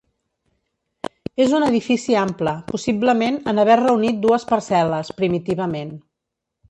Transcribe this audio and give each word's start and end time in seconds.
És 1.43 1.51
un 1.57 1.65
edifici 1.65 2.17
ample, 2.21 2.53
possiblement 2.71 3.37
en 3.53 3.65
haver 3.65 3.77
reunit 3.83 4.19
dues 4.25 4.47
parcel·les, 4.55 5.13
primitivament. 5.21 5.93